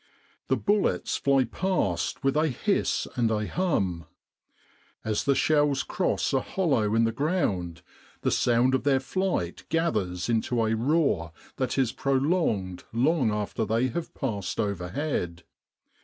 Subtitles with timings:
[0.47, 4.07] The bullets fly past with a hiss and a hum.
[5.05, 7.83] As the shells cross a hollow in the ground,
[8.21, 13.89] the sound of their flight gathers into a roar that is prolonged long after they
[13.89, 15.43] have passed overhead.